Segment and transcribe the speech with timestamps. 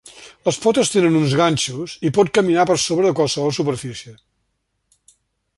[0.47, 4.19] Les potes tenen uns ganxos i pot caminar per sobre de qualsevol superfície.